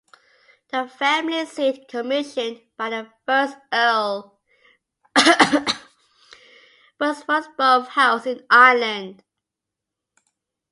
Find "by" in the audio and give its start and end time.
2.75-2.89